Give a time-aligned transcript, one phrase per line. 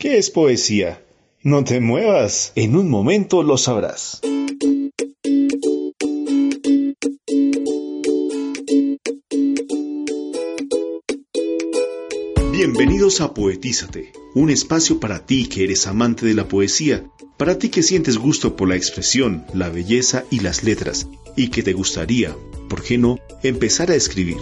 [0.00, 1.02] ¿Qué es poesía?
[1.42, 4.20] No te muevas, en un momento lo sabrás.
[12.52, 17.04] Bienvenidos a Poetízate, un espacio para ti que eres amante de la poesía,
[17.36, 21.64] para ti que sientes gusto por la expresión, la belleza y las letras, y que
[21.64, 22.36] te gustaría,
[22.68, 24.38] ¿por qué no?, empezar a escribir.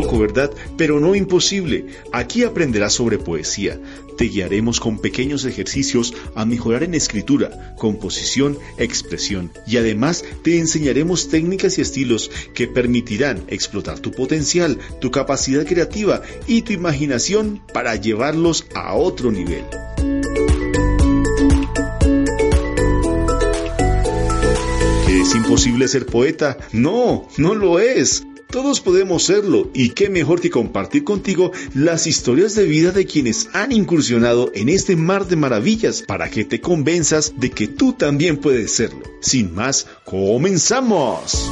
[0.00, 0.50] Loco, ¿verdad?
[0.76, 1.86] Pero no imposible.
[2.12, 3.78] Aquí aprenderás sobre poesía.
[4.16, 11.28] Te guiaremos con pequeños ejercicios a mejorar en escritura, composición, expresión y además te enseñaremos
[11.28, 17.96] técnicas y estilos que permitirán explotar tu potencial, tu capacidad creativa y tu imaginación para
[17.96, 19.64] llevarlos a otro nivel.
[25.08, 26.58] ¿Es imposible ser poeta?
[26.72, 28.26] No, no lo es.
[28.50, 33.48] Todos podemos serlo y qué mejor que compartir contigo las historias de vida de quienes
[33.52, 38.38] han incursionado en este mar de maravillas para que te convenzas de que tú también
[38.38, 39.02] puedes serlo.
[39.20, 41.48] Sin más, comenzamos.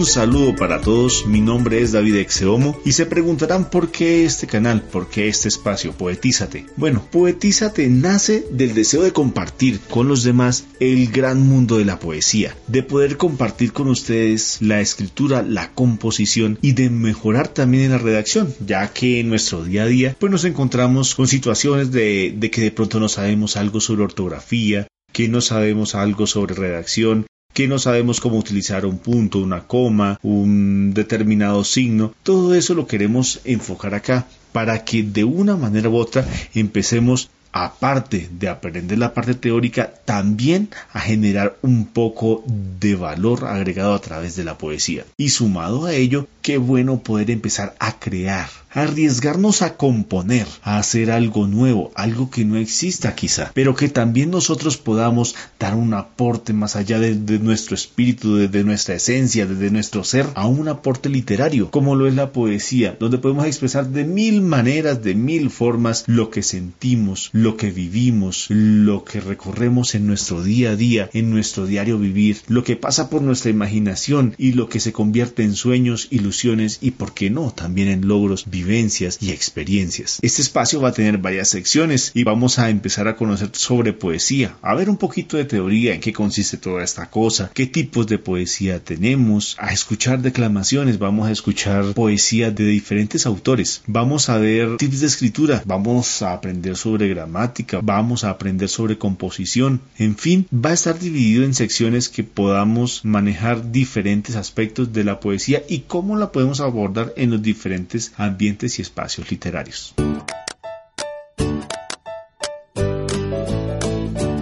[0.00, 4.46] Un saludo para todos, mi nombre es David Exeomo y se preguntarán por qué este
[4.46, 6.64] canal, por qué este espacio, Poetízate.
[6.76, 11.98] Bueno, Poetízate nace del deseo de compartir con los demás el gran mundo de la
[11.98, 17.90] poesía, de poder compartir con ustedes la escritura, la composición y de mejorar también en
[17.90, 22.34] la redacción, ya que en nuestro día a día pues nos encontramos con situaciones de,
[22.34, 27.26] de que de pronto no sabemos algo sobre ortografía, que no sabemos algo sobre redacción,
[27.52, 32.14] que no sabemos cómo utilizar un punto, una coma, un determinado signo.
[32.22, 38.28] Todo eso lo queremos enfocar acá para que de una manera u otra empecemos aparte
[38.30, 44.36] de aprender la parte teórica, también a generar un poco de valor agregado a través
[44.36, 45.04] de la poesía.
[45.16, 51.10] Y sumado a ello, qué bueno poder empezar a crear, arriesgarnos a componer, a hacer
[51.10, 56.52] algo nuevo, algo que no exista quizá, pero que también nosotros podamos dar un aporte
[56.52, 61.70] más allá de, nuestro espíritu, de, nuestra esencia, de, nuestro ser, a un aporte literario,
[61.70, 66.30] como lo es la poesía, donde podemos expresar de mil maneras, de mil formas, lo
[66.30, 71.66] que sentimos, lo que vivimos, lo que recorremos en nuestro día a día, en nuestro
[71.66, 76.08] diario vivir, lo que pasa por nuestra imaginación y lo que se convierte en sueños,
[76.10, 80.18] ilusiones y, por qué no, también en logros, vivencias y experiencias.
[80.20, 84.56] Este espacio va a tener varias secciones y vamos a empezar a conocer sobre poesía,
[84.60, 88.18] a ver un poquito de teoría, en qué consiste toda esta cosa, qué tipos de
[88.18, 94.76] poesía tenemos, a escuchar declamaciones, vamos a escuchar poesía de diferentes autores, vamos a ver
[94.76, 100.46] tips de escritura, vamos a aprender sobre gramática, vamos a aprender sobre composición, en fin,
[100.52, 105.80] va a estar dividido en secciones que podamos manejar diferentes aspectos de la poesía y
[105.80, 109.94] cómo la podemos abordar en los diferentes ambientes y espacios literarios.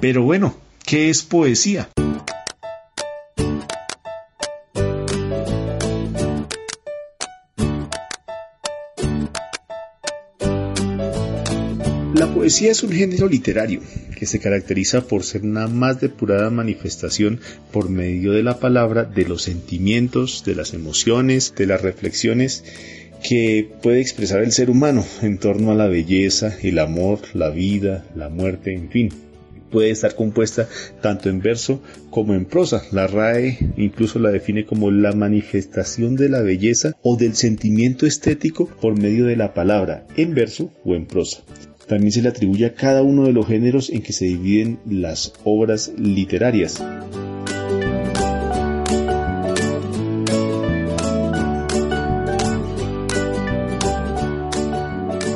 [0.00, 0.54] Pero bueno,
[0.84, 1.88] ¿qué es poesía?
[12.14, 13.80] La poesía es un género literario
[14.18, 17.40] que se caracteriza por ser una más depurada manifestación
[17.72, 22.62] por medio de la palabra de los sentimientos, de las emociones, de las reflexiones
[23.24, 28.04] que puede expresar el ser humano en torno a la belleza, el amor, la vida,
[28.14, 29.08] la muerte, en fin.
[29.70, 30.68] Puede estar compuesta
[31.00, 32.82] tanto en verso como en prosa.
[32.92, 38.66] La RAE incluso la define como la manifestación de la belleza o del sentimiento estético
[38.66, 41.42] por medio de la palabra, en verso o en prosa.
[41.88, 45.32] También se le atribuye a cada uno de los géneros en que se dividen las
[45.44, 46.80] obras literarias.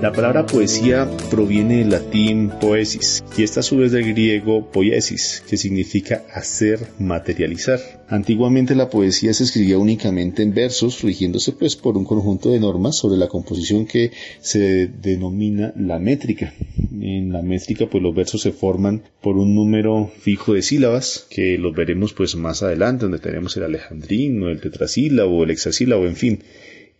[0.00, 5.44] La palabra poesía proviene del latín poesis y esta a su vez del griego poiesis,
[5.46, 7.80] que significa hacer, materializar.
[8.08, 12.96] Antiguamente la poesía se escribía únicamente en versos, rigiéndose pues por un conjunto de normas
[12.96, 14.10] sobre la composición que
[14.40, 16.54] se denomina la métrica.
[16.98, 21.58] En la métrica pues los versos se forman por un número fijo de sílabas, que
[21.58, 26.40] los veremos pues más adelante, donde tenemos el alejandrino, el tetrasílabo, el hexasílabo, en fin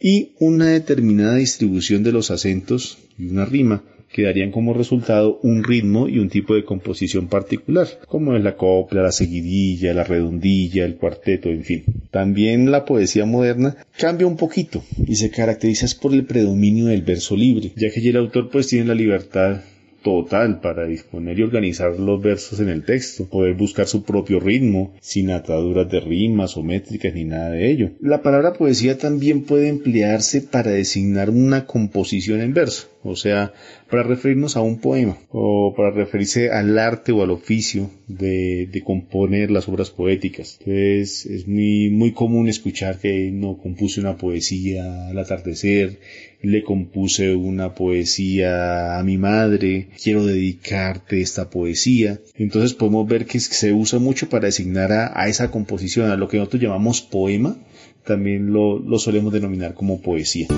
[0.00, 5.62] y una determinada distribución de los acentos y una rima que darían como resultado un
[5.62, 10.85] ritmo y un tipo de composición particular, como es la copla, la seguidilla, la redondilla,
[10.85, 11.85] el cuarteto, en fin.
[12.11, 17.37] También la poesía moderna cambia un poquito y se caracteriza por el predominio del verso
[17.37, 19.61] libre, ya que el autor pues tiene la libertad
[20.02, 24.94] total para disponer y organizar los versos en el texto, poder buscar su propio ritmo,
[25.00, 27.91] sin ataduras de rimas o métricas ni nada de ello.
[28.00, 33.52] La palabra poesía también puede emplearse para designar una composición en verso, o sea,
[33.91, 38.82] para referirnos a un poema o para referirse al arte o al oficio de, de
[38.82, 40.58] componer las obras poéticas.
[40.61, 45.99] Entonces es muy, muy común escuchar que no compuse una poesía al atardecer,
[46.43, 52.20] le compuse una poesía a mi madre, quiero dedicarte esta poesía.
[52.34, 56.38] Entonces podemos ver que se usa mucho para designar a, esa composición, a lo que
[56.38, 57.56] nosotros llamamos poema,
[58.04, 60.48] también lo, lo solemos denominar como poesía.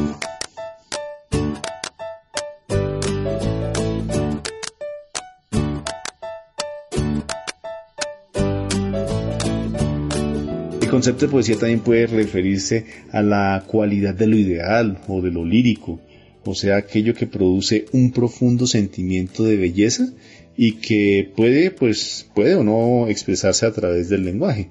[10.81, 15.31] El concepto de poesía también puede referirse a la cualidad de lo ideal o de
[15.31, 16.01] lo lírico,
[16.45, 20.13] o sea, aquello que produce un profundo sentimiento de belleza
[20.57, 24.69] y que puede, pues, puede o no expresarse a través del lenguaje.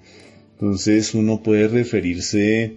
[0.53, 2.75] Entonces uno puede referirse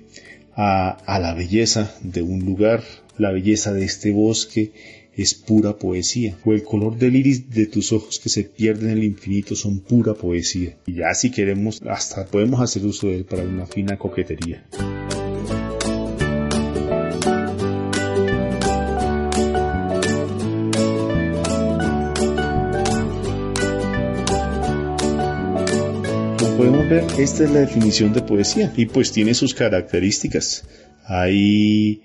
[0.55, 2.83] a, a la belleza de un lugar,
[3.19, 4.73] la belleza de este bosque,
[5.17, 8.99] es pura poesía, o el color del iris de tus ojos que se pierden en
[8.99, 10.77] el infinito son pura poesía.
[10.87, 14.67] Y ya si queremos, hasta podemos hacer uso de él para una fina coquetería.
[26.65, 30.67] Podemos ver, esta es la definición de poesía y pues tiene sus características.
[31.05, 32.01] Hay,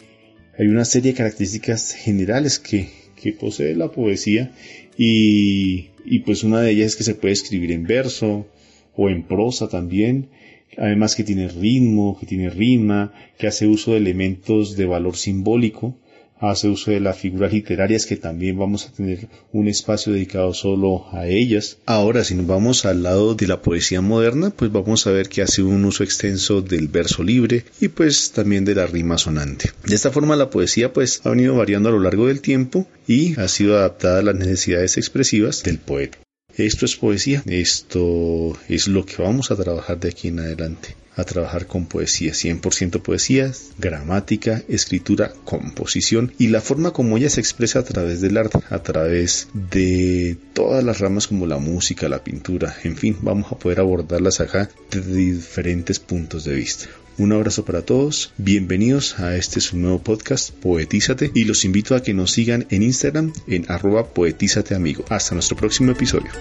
[0.58, 4.52] hay una serie de características generales que que posee la poesía
[4.98, 8.48] y, y pues una de ellas es que se puede escribir en verso
[8.96, 10.30] o en prosa también,
[10.78, 15.98] además que tiene ritmo, que tiene rima, que hace uso de elementos de valor simbólico,
[16.40, 21.06] hace uso de las figuras literarias que también vamos a tener un espacio dedicado solo
[21.12, 21.78] a ellas.
[21.86, 25.42] Ahora, si nos vamos al lado de la poesía moderna, pues vamos a ver que
[25.42, 29.72] hace un uso extenso del verso libre y pues también de la rima sonante.
[29.86, 33.40] De esta forma la poesía pues ha venido variando a lo largo del tiempo y
[33.40, 36.18] ha sido adaptada a las necesidades expresivas del poeta.
[36.56, 41.26] Esto es poesía, esto es lo que vamos a trabajar de aquí en adelante a
[41.26, 47.80] trabajar con poesía, 100% poesía, gramática, escritura, composición y la forma como ella se expresa
[47.80, 52.76] a través del arte, a través de todas las ramas como la música, la pintura,
[52.84, 56.88] en fin, vamos a poder abordarlas acá desde diferentes puntos de vista.
[57.18, 62.02] Un abrazo para todos, bienvenidos a este su nuevo podcast Poetízate y los invito a
[62.02, 65.04] que nos sigan en Instagram en arroba poetízate amigo.
[65.10, 66.32] Hasta nuestro próximo episodio.